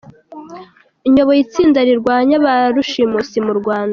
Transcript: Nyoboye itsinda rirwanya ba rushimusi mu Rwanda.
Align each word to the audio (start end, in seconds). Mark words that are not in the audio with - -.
Nyoboye 1.13 1.39
itsinda 1.45 1.79
rirwanya 1.87 2.35
ba 2.45 2.55
rushimusi 2.75 3.37
mu 3.45 3.53
Rwanda. 3.59 3.89